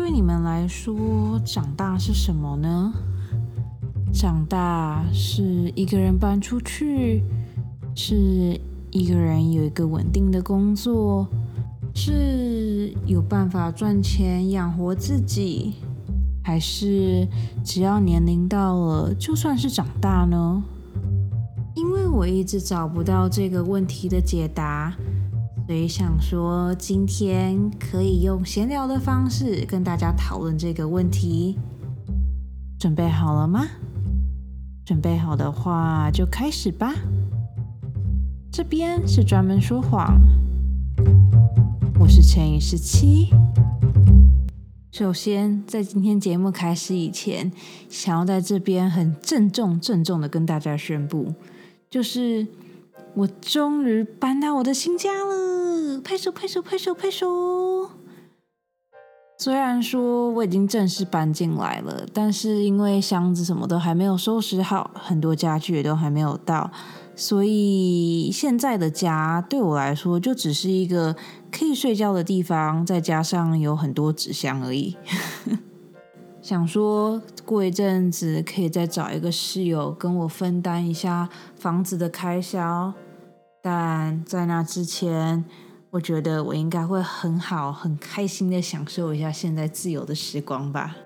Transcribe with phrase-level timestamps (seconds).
[0.00, 2.90] 对你们来说，长大是什么呢？
[4.14, 7.22] 长大是一个人搬出去，
[7.94, 8.58] 是
[8.90, 11.28] 一个人有一个稳定的工作，
[11.94, 15.74] 是有办法赚钱养活自己，
[16.42, 17.28] 还是
[17.62, 20.62] 只要年龄到了，就算是长大呢？
[21.76, 24.96] 因为我一直找不到这个问题的解答，
[25.70, 31.60] 所以想说今天可以用闲聊的方式跟大家讨论这个问题。
[32.76, 33.68] 准备好了吗？
[34.84, 36.92] 准备好的话就开始吧。
[38.50, 40.20] 这边是专门说谎，
[42.00, 43.28] 我是乘以十七。
[44.90, 47.52] 首先，在今天节目开始以前，
[47.88, 51.32] 想要在这边很郑重、郑重的跟大家宣布。
[51.88, 52.44] 就是
[53.14, 57.90] 我终于搬到我的新家了，拍手拍手拍手拍手。
[59.38, 66.70] 虽然说我已经正式搬进来了，但是因为箱子什么都还没有收拾好，很多家具也都还没有到，
[67.16, 71.16] 所以现在的家对我来说就只是一个
[71.50, 74.96] 可以睡觉的地方，再加上有很多纸箱而已。
[76.42, 82.92] 想说过一阵子可以再找一个室友跟我分担一下房子的开销，
[83.62, 85.44] 但在那之前，
[85.90, 90.96] 我觉得我应该会很好、很开心的享受一下现在自由的时光吧。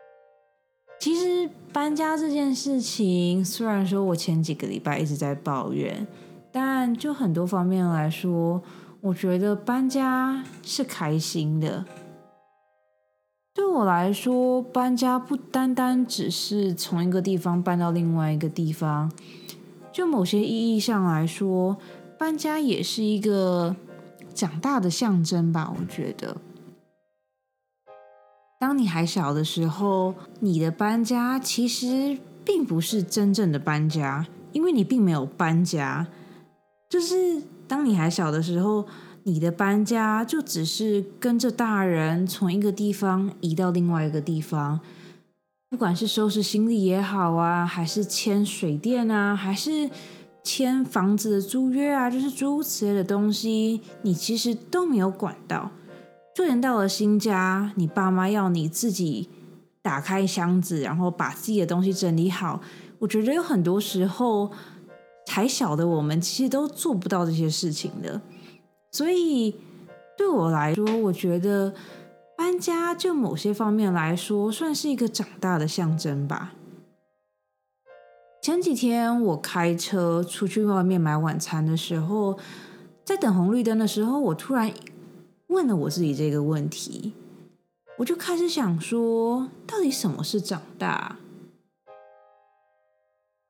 [1.00, 6.06] 其实搬家这件事情，虽然说我前几个礼拜一直在抱怨，
[6.52, 8.62] 但就很多方面来说，
[9.00, 11.84] 我觉得搬家是开心的。
[13.54, 19.12] 对我来说，搬家不单单只是从一个地方搬到另外一个地方，
[19.92, 21.76] 就某些意义上来说，
[22.18, 23.76] 搬家也是一个
[24.34, 25.72] 长大的象征吧。
[25.78, 26.38] 我觉得，
[28.58, 36.08] 当你还小的时候，你的搬家其实并不是真正的搬家，因为你并没有搬家。
[36.90, 38.84] 就是当你还小的时候。
[39.26, 44.80] 你的搬家就只是跟着大人从一个地方移到另外一个地方，
[45.70, 49.88] 不管是收拾行李也好啊，还是签水电啊，还是
[50.42, 55.70] 签房子的租约啊，就是诸如此类的东西，你其实都没有管到。
[56.36, 59.30] 就连到了新家，你爸妈要你自己
[59.80, 62.60] 打开箱子，然后把自己的东西整理好，
[62.98, 64.50] 我觉得有很多时候
[65.28, 68.20] 还小的我们其实都做不到这些事情的。
[68.94, 69.56] 所以
[70.16, 71.74] 对我来说，我觉得
[72.38, 76.52] 搬家就某些方面来说，算是一个长大的象征吧。
[78.40, 82.38] 前几天我开车出去外面买晚餐的时候，
[83.04, 84.72] 在等红绿灯的时候，我突然
[85.48, 87.14] 问了我自己这个问题，
[87.98, 91.16] 我就开始想说，到底什么是长大？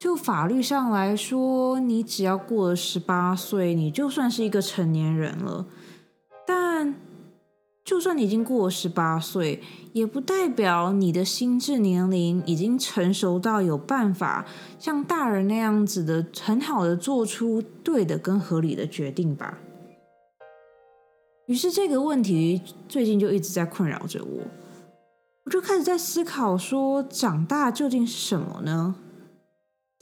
[0.05, 5.65] 就法律上来说，你只要过了十八岁，你就算是一个成年人了。
[6.47, 6.95] 但
[7.83, 9.63] 就算你已经过了十八岁，
[9.95, 14.45] 也不代表你的心智年龄已经成熟到有办法
[14.79, 19.57] 像大人那样子的很好的做出对的跟合理的决定吧。
[21.47, 24.43] 于是这个问题最近就一直在困扰着我，
[25.47, 28.97] 我就开始在思考说，长大究竟是什么呢？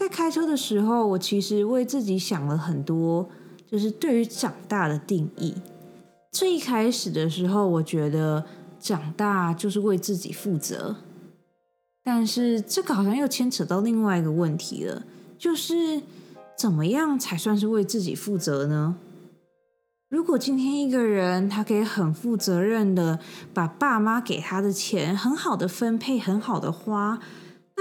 [0.02, 3.28] 在开车的时候，我其实为自己想了很多，
[3.70, 5.54] 就是对于长大的定义。
[6.32, 8.44] 最一开始的时候，我觉得
[8.80, 10.96] 长大就是为自己负责，
[12.02, 15.04] 但是这个好像又牵扯到另外一个问题了，
[15.38, 16.02] 就是
[16.58, 18.96] 怎么样才算是为自己负责呢？
[20.08, 23.20] 如果今天一个人他可以很负责任的
[23.54, 27.20] 把爸妈给他的钱很好的分配，很好的花。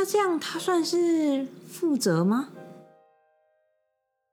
[0.02, 2.50] 那这样他算是负责吗？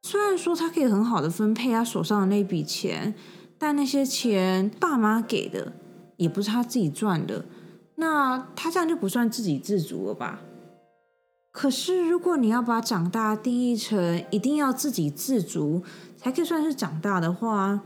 [0.03, 3.15] 虽然说他可以很好的分配他手上的那笔钱，
[3.59, 5.75] 但那些钱爸妈给的，
[6.17, 7.45] 也不是他自己赚的，
[7.97, 10.41] 那他这样就不算自给自足了吧？
[11.53, 15.83] 可是如果你要把长大定义成一定要自给自足
[16.17, 17.83] 才可以算是长大的话，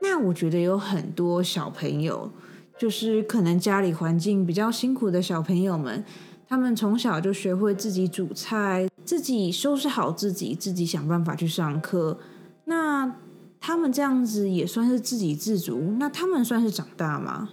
[0.00, 2.32] 那我觉得有很多小朋友，
[2.78, 6.02] 就是可能家里环境比较辛苦的小朋友们。
[6.50, 12.18] 他们从小就学会自己煮菜，自己收拾好自己，自己想办法去上课。
[12.64, 13.14] 那
[13.60, 15.94] 他们这样子也算是自给自足？
[16.00, 17.50] 那他们算是长大吗？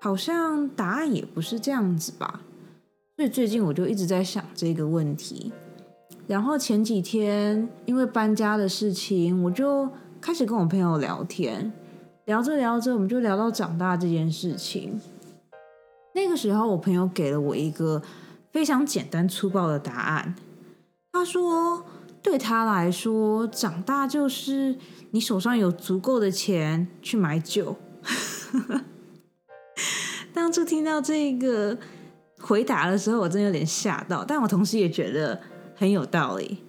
[0.00, 2.40] 好像答案也不是这样子吧。
[3.14, 5.52] 所以最近我就一直在想这个问题。
[6.26, 9.88] 然后前几天因为搬家的事情，我就
[10.20, 11.72] 开始跟我朋友聊天。
[12.24, 15.00] 聊着聊着，我们就聊到长大这件事情。
[16.16, 18.02] 那个时候，我朋友给了我一个
[18.50, 20.34] 非常简单粗暴的答案。
[21.12, 21.84] 他说，
[22.22, 24.78] 对他来说，长大就是
[25.10, 27.76] 你手上有足够的钱去买酒。
[30.32, 31.76] 当初听到这个
[32.40, 35.38] 回答的时候，我真有点吓到，但我同时也觉得
[35.74, 36.64] 很有道理。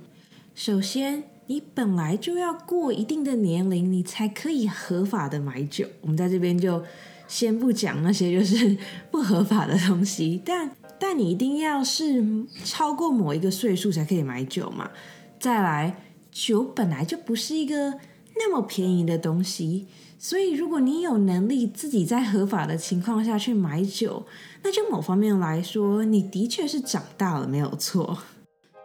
[0.54, 5.88] 首先，你本来就要过一定的年龄，你才可以合法的买酒。
[6.02, 6.84] 我们在这边就
[7.28, 8.78] 先不讲那些就是
[9.12, 12.24] 不合法的东西，但但你一定要是
[12.64, 14.90] 超过某一个岁数才可以买酒嘛。
[15.40, 16.02] 再来，
[16.32, 18.00] 酒本来就不是一个
[18.36, 19.88] 那么便宜的东西。
[20.20, 24.26] 所以，如果你有能力自己在合法的情况下去买酒，
[24.64, 28.18] 那就某方面来说，你的确是长大了，没有错。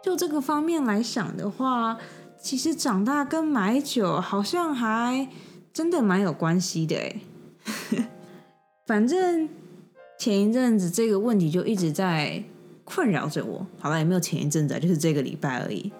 [0.03, 1.97] 就这个方面来想的话，
[2.39, 5.27] 其实长大跟买酒好像还
[5.73, 7.21] 真的蛮有关系的诶
[8.85, 9.47] 反正
[10.19, 12.43] 前一阵子这个问题就一直在
[12.83, 13.65] 困扰着我。
[13.79, 15.91] 好了，也没有前一阵子，就是这个礼拜而已。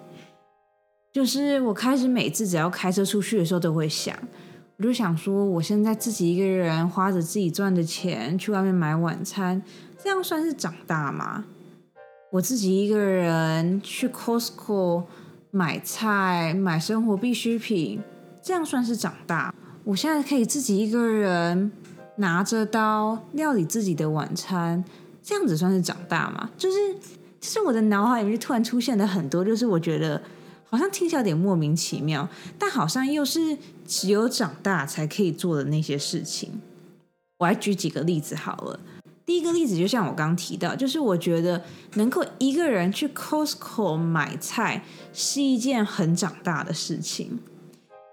[1.13, 4.15] 就是我开始每次只要开车出去的时候，都会想。
[4.77, 9.61] 我就想说，我现在自己一个人花着自己赚的钱去外面买晚餐，
[10.03, 11.45] 这样算是长大吗？
[12.31, 15.03] 我自己一个人去 Costco
[15.51, 18.01] 买菜、买生活必需品，
[18.41, 19.53] 这样算是长大？
[19.83, 21.71] 我现在可以自己一个人
[22.17, 24.83] 拿着刀料理自己的晚餐，
[25.21, 26.49] 这样子算是长大吗？
[26.57, 26.93] 就是，
[27.39, 30.21] 就是我的脑海里面突然出现了很多，就是我觉得。
[30.65, 32.27] 好像听起来有点莫名其妙，
[32.57, 33.55] 但好像又是
[33.85, 36.59] 只有长大才可以做的那些事情。
[37.37, 38.79] 我来举几个例子好了。
[39.23, 41.61] 第一个例子就像我刚刚提到，就是我觉得
[41.93, 44.83] 能够一个人去 Costco 买菜
[45.13, 47.37] 是一件很长大的事情。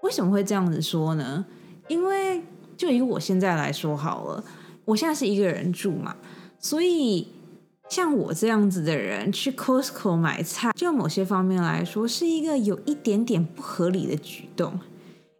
[0.03, 1.43] 为什么会这样子说呢？
[1.87, 2.43] 因为
[2.81, 4.43] 就以我现在来说好了，
[4.85, 6.15] 我现在是一个人住嘛，
[6.57, 7.27] 所以。
[7.89, 14.79] 像我这样子的人去 Costco 买菜，就某些方面来说，是一个有一点点不合理的举动。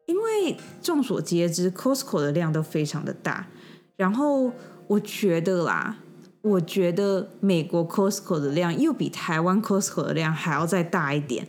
[0.05, 3.47] 因为众所皆知，Costco 的量都非常的大。
[3.95, 4.51] 然后
[4.87, 5.99] 我觉得啦，
[6.41, 11.47] 我觉得美国 Costco 的量又比台湾 Costco 的量还要再大一点，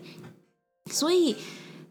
[0.88, 1.34] 所以。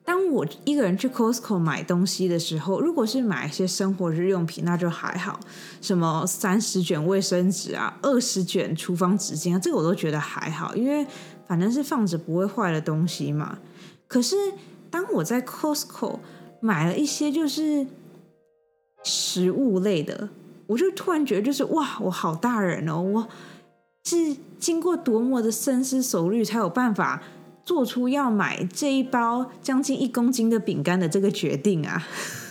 [0.03, 5.39] 当我一个人去 Costco 买东西的时候，如果是买一些生活日用品，那就还好，
[5.79, 11.05] 什么三十卷卫生纸啊，二十卷厨房纸巾啊，这个我都觉得还好，因为
[11.47, 13.59] 反正是放着不会坏的东西嘛。
[14.07, 14.35] 可是
[14.89, 16.19] 当我在 Costco
[16.59, 17.85] 买了一些就是
[19.03, 20.29] 食物类的，
[20.65, 23.27] 我就突然觉得就是哇，我好大人哦，我
[24.03, 27.21] 是经过多么的深思熟虑才有办法。
[27.63, 32.03] 做出要买这一包将近一公斤的饼干的这个决定啊，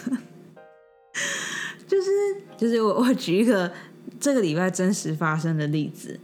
[1.86, 2.08] 就是
[2.56, 3.72] 就是我我举一个
[4.20, 6.18] 这个礼拜真实发生的例子，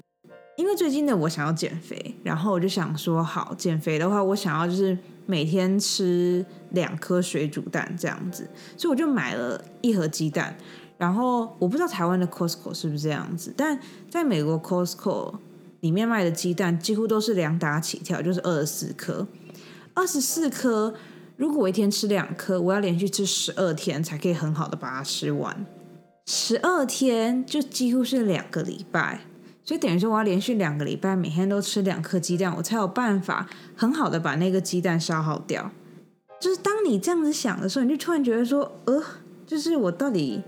[0.56, 4.96] 因为最近的我想要减肥，然后我就想说好减肥的话，我想要就是
[5.26, 10.56] 每天吃两颗水煮蛋这样子，所以我就买了一盒鸡蛋，
[10.96, 13.78] 然后我不知道台湾的 Costco 是不是这样子，但
[14.08, 15.34] 在美国 Costco。
[15.86, 19.24] 里面卖的鸡蛋几乎都是两打起跳，就是二十四颗。
[19.94, 20.92] 二十四颗，
[21.36, 25.64] 如果我一天吃两颗，我要连续吃十二天才可以很好的把它吃完。
[26.26, 29.20] 十二天就几乎是两个礼拜，
[29.62, 35.70] 所以等于说我要连续两个礼拜每天都吃两颗鸡蛋，我才有办法很好的把那个鸡蛋消耗掉。
[36.40, 39.00] 就是当你这样子想的时候，你就突然觉得说，呃，
[39.46, 40.42] 就是我到底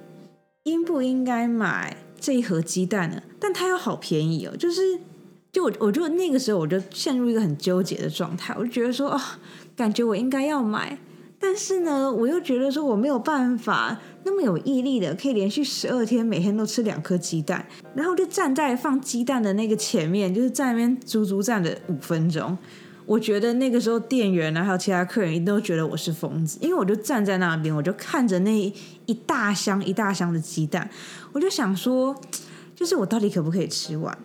[0.64, 3.22] 应不应该买这一盒鸡蛋呢？
[3.40, 4.98] 但它又好便宜哦，就是。
[5.50, 9.38] 就我，我就那个时候我就陷入一个很纠结的状态，我就觉得说啊，
[9.74, 10.98] 感觉我应该要买，
[11.40, 22.56] 但是呢，我又觉得说我没有办法那么有毅力的，可以连续十二天每天都吃两颗鸡蛋，然后就站在放鸡蛋的那个前面，就是在那边足足站了五分钟。
[23.06, 28.54] 我觉得那个时候店员啊，还有其他客人一定都觉得我是疯子，因为我就站在那边，我就看着那
[29.06, 30.90] 一大箱一大箱的鸡蛋，
[31.32, 32.14] 我就想说，
[32.76, 34.18] 就是我到底可不可以吃完？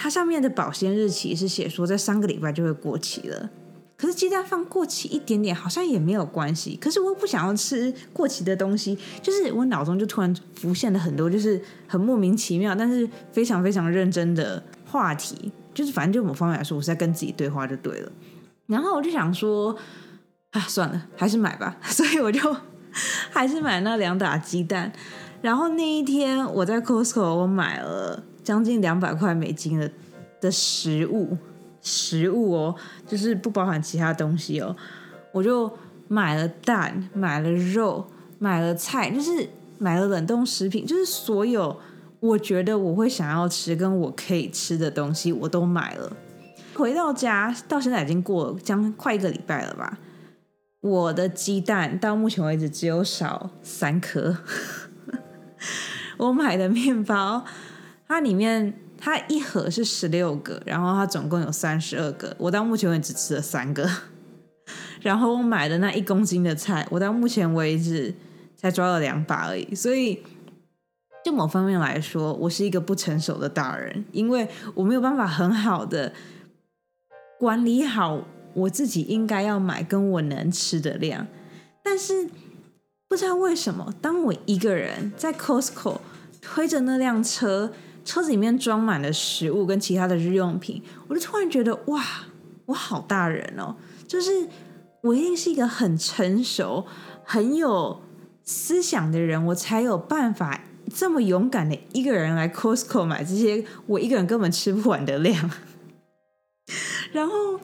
[0.00, 3.50] 它上面的保鲜日期是写说在三个礼拜就会过期了，
[3.96, 6.78] 可是鸡蛋放过期一点点好像也没有关系。
[6.80, 18.12] 可是我又不想要吃过期的东西，就是我脑中就突然浮现了很多就是很莫名其妙，但是非常非常认真的话题，就是反正就某方面来说，我是在跟自己对话就对了。
[18.68, 19.76] 然后我就想说，
[20.52, 21.76] 啊，算了，还是买吧。
[21.82, 22.56] 所以我就
[23.30, 24.92] 还是买那两打鸡蛋。
[25.42, 28.22] 然后那一天我在 Costco 我买了。
[28.48, 29.90] 将近两百块美金的
[30.40, 31.36] 的食物，
[31.82, 32.74] 食物哦，
[33.06, 34.74] 就是不包含其他东西哦。
[35.32, 35.70] 我就
[36.08, 38.06] 买了蛋，买了肉，
[38.38, 41.78] 买了菜，就是买了冷冻食品，就是所有
[42.20, 46.16] 我觉得我会想要吃跟我可以吃的东西，我都买了。
[46.74, 49.98] 回到家到现在已经过了将快一个礼拜了吧。
[50.80, 54.38] 我的鸡蛋到目前为止只有少三颗。
[56.16, 57.44] 我买的面包，
[58.08, 63.88] 它里面它一盒是十六个，然后它总共有三十二个，我到目前为止只吃了三个。
[65.00, 68.12] 然后我买的那一公斤的菜，我到目前为止
[68.56, 69.74] 才抓了两把而已。
[69.74, 70.22] 所以，
[71.24, 76.12] 就某方面来说，我是一个不成熟的大人，因为我没有办法很好的
[77.38, 78.24] 管理好
[78.54, 81.26] 我自己应该要买跟我能吃的量。
[81.84, 82.28] 但是
[83.06, 86.00] 不知道为什么，当我一个人在 Costco
[86.42, 87.72] 推着那辆车，
[88.04, 92.04] 车子里面装满了食物跟其他的日用品，我就突然觉得哇，
[92.66, 93.76] 我好大人哦，
[94.06, 94.48] 就是。
[95.00, 96.84] 我一定是一个很成熟、
[97.22, 98.00] 很有
[98.42, 100.60] 思想的人，我才有办法
[100.92, 105.48] 这么勇敢的一个人来 Costco 买这些我一个人根本吃不完的量。
[107.14, 107.60] 然后，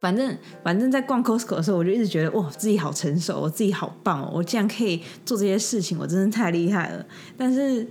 [0.00, 7.04] 反正反正在逛 Costco 的时候，我就一直觉得哇，自己好成熟，我自己好棒哦，我竟然可以做这些事情，我真的太厉害了。
[7.36, 7.84] 但是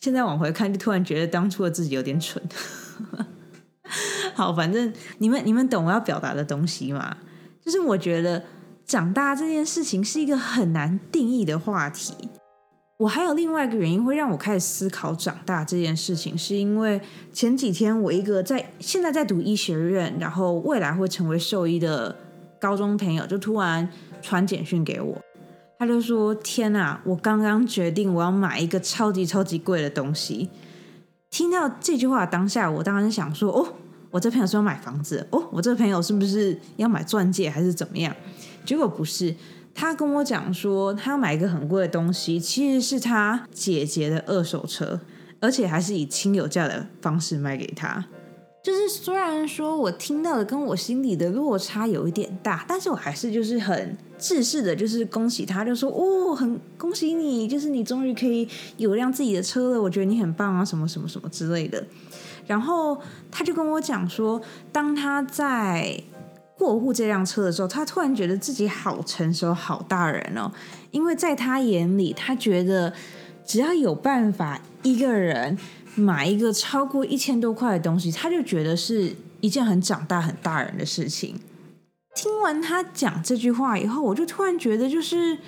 [0.00, 2.42] 现在往回看，就突然觉得当初的自己有点蠢。
[4.34, 7.16] 好，反正你们你们懂我要表达的东西吗？
[7.64, 8.44] 就是我觉得
[8.86, 12.14] 长大这件事情是一个很难定义的话题。
[12.98, 17.00] 我还有另外一个原因会让我开始思考长大这件事情，是因为
[17.32, 22.16] 前几天我一个在现在在读医学院，然后未来会成为兽医的
[22.60, 23.88] 高中朋友，就突然
[24.20, 25.16] 传简讯给我，
[25.78, 30.50] 他就说：“天哪，我刚刚决定我要买一个超级超级贵的东西。”
[31.30, 33.74] 听到这句话当下，我当然想说：“哦。”
[34.10, 38.16] 我这朋友说要买房子哦，我这朋友是不是要买钻戒还是怎么样？
[38.64, 39.34] 结果不是，
[39.74, 44.98] 他跟我讲说他要买一个很贵的东西，其实是他姐姐的二手车，
[45.40, 48.06] 而且还是以亲友价的方式卖给他。
[48.62, 58.46] 就是虽然说我听到的跟我心里的落差有一点大，但是我还是就是很自视的，就是恭喜他，就说哦，很恭喜你，就是你终于可以
[58.76, 61.82] 有辆自己的车了，我觉得你很棒啊，什么什么什么之类的。
[62.46, 63.00] 然后
[63.30, 64.40] 他就跟我讲说，
[64.72, 66.02] 当他在
[66.56, 70.50] 过户这辆车的时候，他突然觉得自己好成熟、好大人哦。
[70.90, 72.92] 因为在他眼里，他觉得
[73.48, 75.56] 只要有办法一个人
[75.94, 81.40] 买一个超过一千多块的东西，他就觉得是一件很长大、很大人的事情。
[82.14, 85.38] 听完他讲这句话以后，我就突然觉得，就是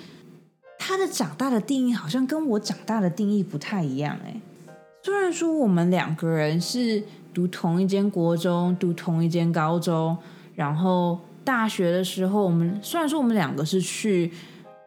[0.79, 4.41] 他的长大的定义好像跟我长大的定义不太一样，哎。
[5.03, 10.17] 虽然说我们两个人是读同一间国中，读同一间高中，
[10.55, 14.31] 然后大学的时候，我们虽然说我们两个是去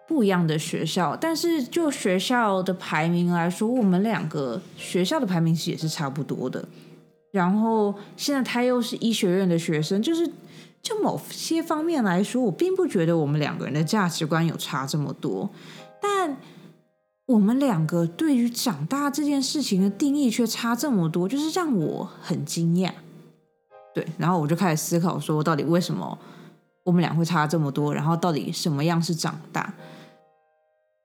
[0.07, 6.67] 不一样的学校，但是就学校的排名来说，我们两个学校的排名其实也是差不多的。
[7.31, 10.31] 然后现在他又是医学院的学生，就是
[10.83, 15.51] 就某些方面来说，我并不觉得我们两个人的价值观有差这么多，
[16.01, 16.37] 但。
[17.27, 22.91] 我们两个对于长大这件事情的定义却差这么多，就是让我很惊讶。
[23.95, 26.19] 对，然后我就开始思考，说到底为什么
[26.83, 27.95] 我们俩会差这么多？
[27.95, 29.73] 然后到底什么样是长大？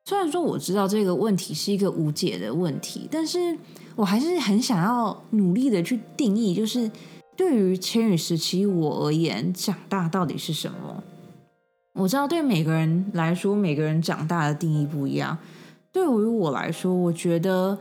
[0.10, 3.56] 虽然说我知道这个问题是一个无解的问题，但是
[3.96, 6.90] 我还是很想要努力的去定义，就是
[7.38, 11.04] 对于千羽时期我而言，长大到底是什么？
[11.94, 15.38] 我知道对每个人来说，每个人长大的定义不一样。
[15.92, 17.78] 对于我来说，我觉得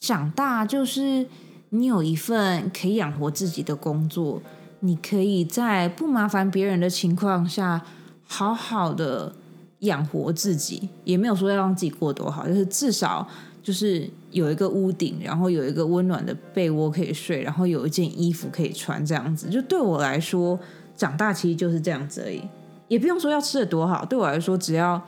[0.00, 1.28] 长大就是
[1.68, 4.42] 你有一份可以养活自己的工作，
[4.80, 7.84] 你可以在不麻烦别人的情况下，
[8.24, 9.36] 好好的
[9.80, 10.88] 养活自己。
[11.04, 13.26] 也没有说要让自己过多好，就是至少
[13.62, 19.48] 就是有一个屋顶，然后有一个温暖的被窝可以睡，然后有一件衣服可以穿，这样子。
[19.48, 20.58] 就对我来说，
[20.96, 22.42] 长大其实就是这样子而已，
[22.88, 24.04] 也不用说要吃的多好。
[24.04, 25.02] 对我来说，只要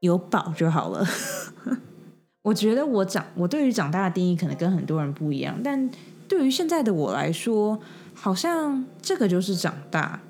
[0.00, 1.06] 有饱就好了。
[2.42, 5.90] 我觉得我长，我对于长大的定义可能跟很多人不一样，但
[6.26, 7.78] 对于现在的我来说，
[8.14, 10.20] 好像这个就是长大。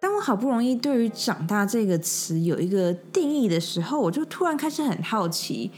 [0.00, 5.70] 当我好不容易对于“长大”这个词有一个定义的时候，我就突然开始很好奇，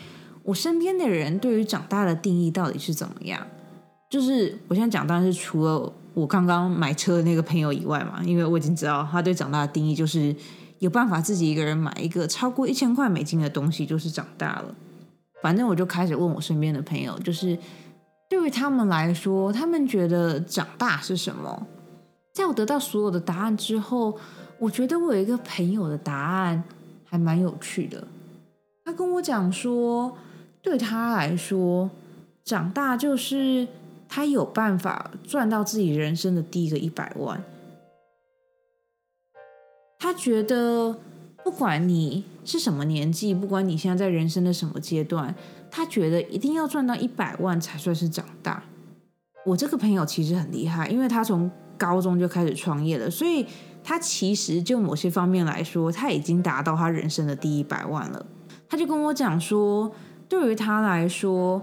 [0.45, 3.45] 我身边的人对于长大的定义到底是怎么样？
[4.09, 10.35] 就是我现在讲，当然是除了我刚刚买车的那个朋友以外嘛，因为我已经知道他对长大的定义就是
[10.79, 14.75] 有办法自己一个人买一个超过一千块美金的东西，就是长大了。
[15.43, 17.59] 反正我就开始问我身边的朋友，就是
[18.29, 21.67] 对于他们来说，他们觉得长大是什么？
[22.33, 24.19] 在我得到所有的答案之后，
[24.59, 26.65] 我觉得我有一个朋友的答案
[27.05, 28.07] 还蛮有趣的。
[28.85, 30.17] 他跟我讲说，
[30.63, 31.91] 对他来说，
[32.45, 33.69] 长大就是
[34.09, 37.43] 他有办法赚到自己人生的第一个一百万。
[39.99, 40.99] 他觉得，
[41.45, 45.35] 不管你是什么年纪，不管你现在在人生的什么阶段，
[45.71, 48.65] 他觉得一定要赚到一百万才算是长大。
[49.45, 51.49] 我这个朋友其实很厉害，因为他从
[51.83, 53.45] 高中就开始创业了，所以
[53.83, 58.25] 他其实就某些方面来说，他已经达到他人生的第一百万了。
[58.69, 59.93] 他就跟我讲说，
[60.29, 61.61] 对于他来说，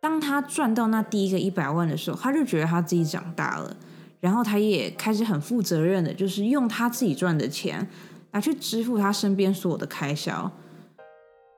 [0.00, 3.76] 当他赚到那第一个一百万的时候，他就觉得他自己长大了，
[4.20, 7.88] 然后他也开始很负责任的，就是用他自己赚的钱
[8.30, 10.52] 来去支付他身边所有的开销。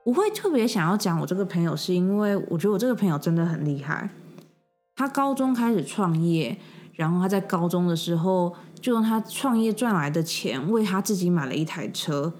[0.05, 4.09] 我会特别想要讲我这个朋友，是因为我觉得我这个朋友真的很厉害。
[4.95, 6.57] 他高中开始创业，
[6.95, 12.33] 然后他在高中的时候就用他创业赚来的钱为他自己买了一台车。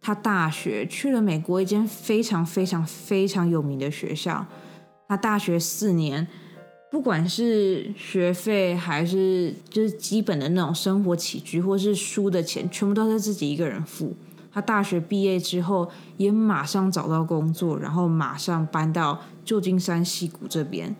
[0.00, 4.44] 他大学去了美国一间非常非常非常有名的学校。
[5.08, 6.26] 他大学四年，
[6.90, 14.16] 不管是学费还是就是基本的那种生活起居，或是书的钱，全部都是自己一个人付。
[14.50, 20.94] 他大学毕业之后，也马上找到工作，然后马上搬到旧金山西谷这边。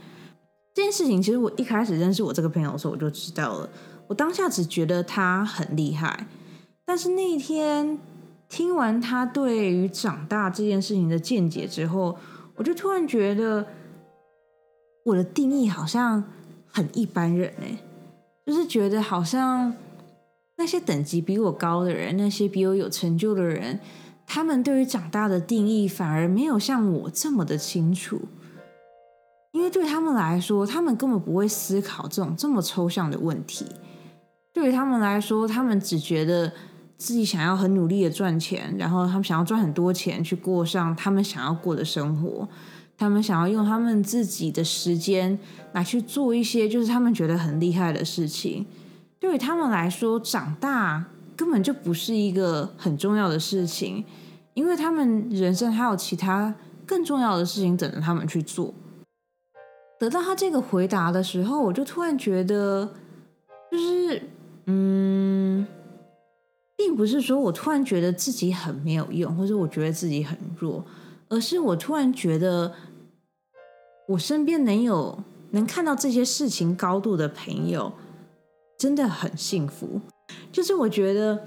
[0.82, 3.70] 这件事情其实我一开始认识我这个朋友的时候我就知道了，
[4.08, 6.26] 我当下只觉得他很厉害，
[6.84, 7.96] 但是那一天
[8.48, 12.18] 听完他对于长大这件事情的见解之后，
[12.56, 13.64] 我就突然觉得
[15.04, 16.24] 我的定义好像
[16.66, 17.78] 很一般人哎，
[18.44, 19.72] 就是觉得好像
[20.56, 23.78] 那些等级比我高的人，那些比我有成就的人，
[24.26, 28.22] 他们对于长大的定义反而没有像我这么的清楚。
[29.52, 33.66] 因为对他们来说，他们根本不会思考这种这么抽象的问题。
[34.52, 36.52] 对于他们来说，他们只觉得
[36.97, 42.49] 自己想要很努力的赚钱，然后他们想要赚很多钱去过上他们想要过的生活。
[42.97, 45.37] 他们想要用他们自己的时间
[45.73, 48.64] 来去做一些就是他们觉得很厉害的事情。
[49.18, 51.05] 对于他们来说，长大
[51.37, 54.05] 根本就不是一个很重要的事情，
[54.55, 56.55] 因为他们人生还有其他
[56.87, 58.72] 更重要的事情等着他们去做。
[60.02, 62.92] 得到他这个回答的时候，我就突然觉得，
[63.70, 64.20] 就是，
[64.66, 65.64] 嗯，
[66.76, 70.84] 并不是说我突然觉得自己很没有用，或者我觉得自己很弱，
[71.28, 72.72] 而是我突然觉得，
[74.08, 77.92] 我身边能有能看到这些事情高度的朋友，
[78.76, 80.00] 真的很幸福。
[80.50, 81.46] 就是我觉得，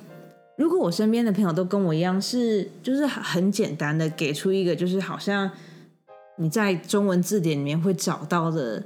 [0.58, 5.52] 如果我身边的朋友都跟我一样，是就是很简单的给出一个，就是好像。
[6.38, 8.84] 你在中文字典里面会找到的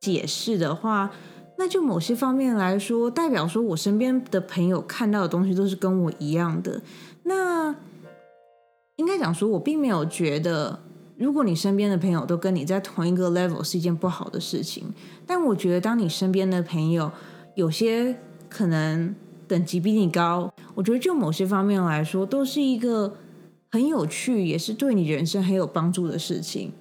[0.00, 1.10] 解释的话，
[1.58, 6.80] 那就某些方面来说，代表说我身边的朋友看到的东西都是跟我一样的。
[7.24, 7.74] 那
[8.96, 10.78] 应该讲说，我并没有觉得，
[11.16, 14.94] 如果你身边的朋友都跟你在同一个 level 是一件不好的事情。
[15.26, 17.10] 但我觉得，当你身边的朋友
[17.56, 18.16] 有些
[18.48, 19.14] 可能
[19.48, 23.16] 等级比你高，我觉得就某些方面来说，都是一个。
[23.72, 26.72] 很有趣，也是对你人生很有帮助的事情。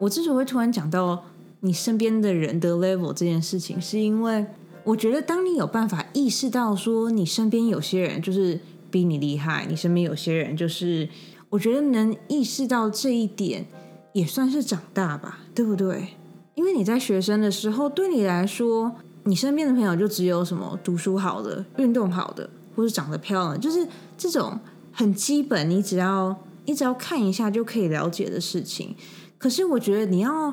[0.00, 1.24] 我之所以会突然讲到
[1.60, 4.46] 你身边的人的 level 这件事情，是因为
[4.84, 8.58] 我觉得，当你有办法意识到说你身边有些人就是
[8.90, 11.08] 比你厉害，你身边有些人就是，
[11.50, 13.66] 我觉得能意识到这一点，
[14.12, 16.08] 也算是长大吧，对不对？
[16.54, 24.58] 因为你在学生的时候，对你来说，你身边的朋友就只有什么读书好的、运动好的，或是长得漂亮，就是这种。
[24.98, 28.96] 很基本，你只要你只要看一下就可以了解的事情。
[29.38, 30.52] 可是我觉得你要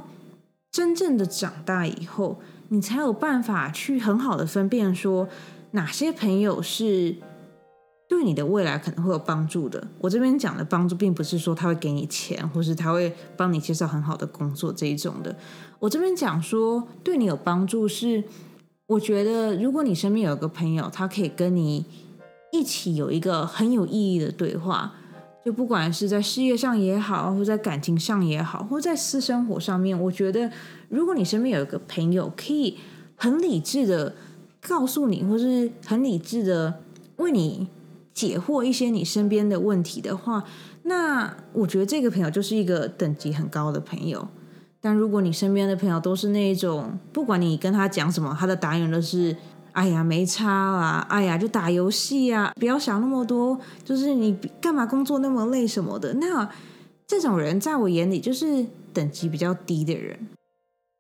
[0.72, 5.28] 真正的长大以后，你才有办法去很好的分辨说
[5.72, 7.16] 哪些朋友是
[8.08, 9.88] 对你的未来可能会有帮助的。
[9.98, 15.36] 我这边讲的帮助，并不是说他会给你钱，或是他会帮你介绍很好的工作这一种的。
[15.80, 18.24] 我这边讲说对你有帮助，是
[18.86, 21.84] 我觉得如果你身边有个朋友，他可以跟你。
[22.56, 24.94] 一起有一个很有意义的对话，
[25.44, 30.50] 就不管是在事业上也好，或在感情上也好，或在私生活上面，我觉得
[30.88, 32.78] 如果你身边有一个朋友，可以
[33.18, 34.16] 很理智的
[34.66, 36.82] 告诉你，或是很理智的
[37.18, 37.68] 为你
[38.14, 40.46] 解惑一些你身边的问题的话，
[40.84, 44.26] 那我觉得这个朋友就是一个等级很高的朋友。
[44.80, 49.36] 但如果你身边的朋友都是那一种，不管你跟他讲什么，他的答案都是。
[49.76, 51.06] 哎呀，没差啦！
[51.10, 53.60] 哎呀，就打游戏呀，不要想那么多。
[53.84, 56.14] 就是你干嘛工作那么累什么的？
[56.14, 56.50] 那
[57.06, 60.28] 这种人在我眼里就是等级比较低的人。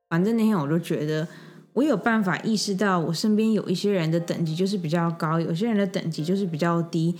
[0.09, 1.25] 反正那天我就觉得，
[1.71, 7.15] 我有办法意识到我身边有一些人的等级就是比较高，有些人的等级就是比较低。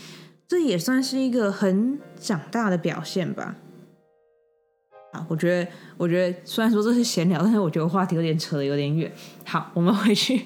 [0.50, 3.56] 这也算是一个很长大的表现吧。
[5.14, 9.10] 啊，我觉得，我觉得虽然说这是闲聊，但是我觉得话题有点扯的有点远。
[9.46, 10.46] 好，我们回去。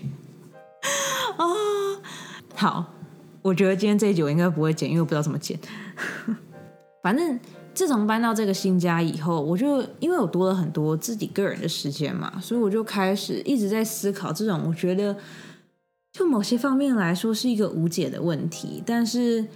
[1.37, 1.45] 啊，
[2.55, 2.93] 好，
[3.41, 5.59] 我觉得今天这一集我应该不会剪，因为我不知道怎么剪。
[7.03, 7.39] 反正
[7.73, 15.15] 自从搬到这个新家以后，我就因为我多了很多自己个人的时间嘛，所以我就开始一直在思考这种我觉得
[16.11, 19.47] 就某些方面来说是一个无解的问题，但是。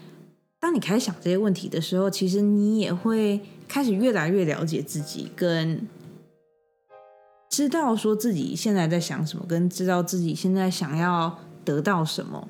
[0.60, 5.86] 当你开始想这些问题的时候，其实你也会开始越来越了解自己，跟
[7.54, 12.48] 知道说自己现在在想什么，跟知道自己现在想要得到什么。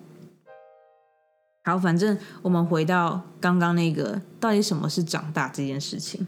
[1.65, 6.25] 好，反正我们回到刚刚那个，到底什么是长大这件事情？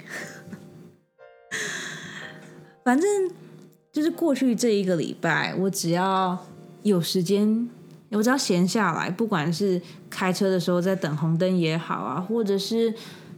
[2.83, 3.31] 反正
[3.93, 6.37] 就是过去这一个礼拜，我只要
[6.83, 7.69] 有时间。
[8.11, 12.93] 我只要闲下来，不管是开车的时候在等红灯也好啊，或者是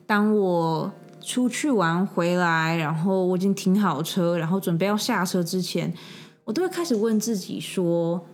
[0.08, 0.91] 当我
[1.27, 5.93] 出去玩回来，然后我已经停好车，然后准备要下车之前，
[6.45, 8.25] 我都会开始问自己说：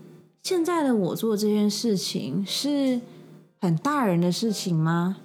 [0.43, 3.01] 现在的我做这件事情是
[3.60, 5.17] 很大人的事情吗？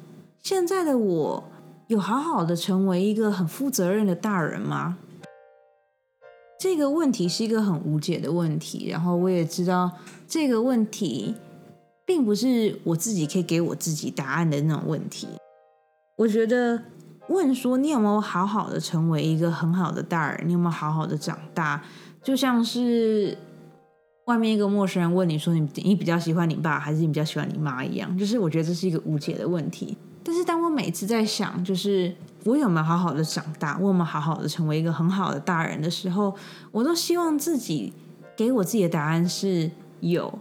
[0.43, 1.45] 现在的我
[1.89, 4.97] 有好好的成为一个很负责任的大人吗？
[6.59, 9.93] 这个问题是一个很无解的问题，然后我也知道
[10.27, 11.35] 这个问题
[12.07, 15.29] 并不是我自己可以给我自己答案的那种问题。
[16.17, 16.83] 我觉得
[17.29, 21.83] 问说你有没有好好的成为一个很好的大人，你有没有好好的长大，
[22.23, 23.37] 就像是
[24.27, 29.97] 外面一个陌生人问你说你你比较喜欢你爸还是你比较喜欢你妈一样，就是我觉得这是一个无解的问题。
[30.25, 32.15] 但是当我每次在想，就是
[32.45, 36.35] 我有没有好好的长大，我有没有好好的成为一个很好的大人的时候，
[36.71, 37.95] 我都希望自己
[38.37, 40.39] 给我自己的答案是有，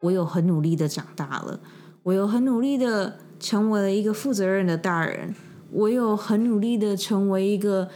[0.00, 1.60] 我有很努力的长大了，
[2.02, 5.32] 我有很努力的成为了一个负责任的大人，
[5.74, 7.88] 我有很努力的成为一个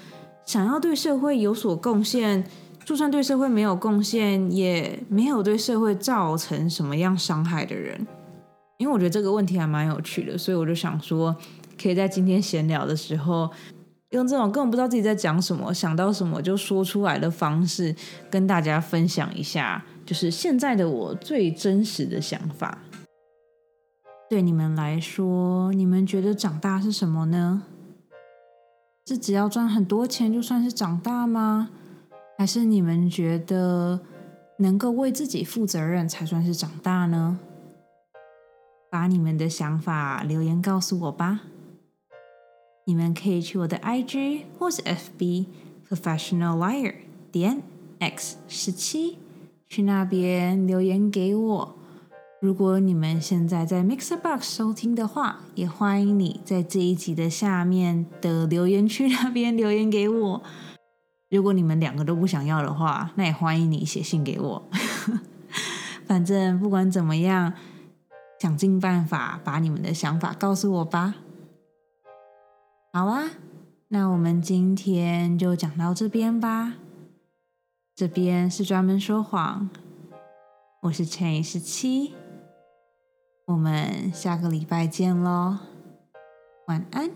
[0.45, 2.45] 想要对社会有所贡献，
[2.85, 8.05] 就算对社会没有贡献，也没有对社会造成什么样伤害的人。
[8.79, 11.35] 因为我觉得这个问题还蛮有趣的，所以我就想说，
[11.81, 13.51] 可以在今天闲聊的时候，
[14.11, 17.95] 用这种根本不知道自己在讲什么，想到什么就说出来的方式，
[18.31, 22.79] 跟大家分享一下，就是现在的我最真实的想法。
[24.29, 27.63] 对你们来说，你们觉得长大是什么呢？
[29.07, 31.71] 是只要赚很多钱就算是长大吗？
[32.37, 34.01] 还是你们觉得
[34.59, 37.39] 能够为自己负责任才算是长大呢？
[38.91, 41.41] 把你们的想法留言告诉我吧。
[42.85, 45.47] 你们可以去我的 IG 或是 FB
[45.89, 46.95] Professional Liar
[47.33, 47.63] 点
[47.99, 49.17] X 十七，
[49.67, 51.78] 去那边留言给我。
[52.41, 60.43] 如果你们现在在 Mixer Box 收听的话，也欢迎你在这一集的下面的留言区那边留言给我。
[61.31, 64.71] 如果你们两个都不想要的话，那也欢迎你写信给我。
[66.07, 67.53] 反正不管怎么样。
[68.41, 71.17] 想尽办法把你们的想法告诉我吧。
[72.93, 73.31] 好啊，
[73.89, 76.75] 那我们今天就讲到这边吧。
[77.97, 79.69] 这边是专门说谎，
[80.83, 82.15] 我是陈以十七，
[83.49, 85.57] 我们下个礼拜见喽，
[86.67, 87.11] 晚安。